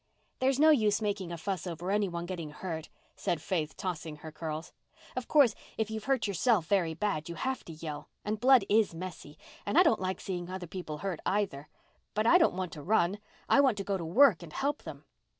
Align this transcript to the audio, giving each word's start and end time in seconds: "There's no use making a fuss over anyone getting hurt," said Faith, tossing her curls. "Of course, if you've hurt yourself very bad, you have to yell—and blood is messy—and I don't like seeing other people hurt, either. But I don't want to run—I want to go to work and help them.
"There's 0.39 0.57
no 0.59 0.71
use 0.71 0.99
making 0.99 1.31
a 1.31 1.37
fuss 1.37 1.67
over 1.67 1.91
anyone 1.91 2.25
getting 2.25 2.49
hurt," 2.49 2.89
said 3.15 3.39
Faith, 3.39 3.77
tossing 3.77 4.15
her 4.15 4.31
curls. 4.31 4.73
"Of 5.15 5.27
course, 5.27 5.53
if 5.77 5.91
you've 5.91 6.05
hurt 6.05 6.25
yourself 6.25 6.65
very 6.65 6.95
bad, 6.95 7.29
you 7.29 7.35
have 7.35 7.63
to 7.65 7.73
yell—and 7.73 8.39
blood 8.39 8.65
is 8.67 8.95
messy—and 8.95 9.77
I 9.77 9.83
don't 9.83 10.01
like 10.01 10.19
seeing 10.19 10.49
other 10.49 10.65
people 10.65 10.97
hurt, 11.05 11.19
either. 11.23 11.67
But 12.15 12.25
I 12.25 12.39
don't 12.39 12.55
want 12.57 12.71
to 12.71 12.81
run—I 12.81 13.59
want 13.61 13.77
to 13.77 13.83
go 13.83 13.95
to 13.95 14.03
work 14.03 14.41
and 14.41 14.53
help 14.53 14.81
them. 14.81 15.05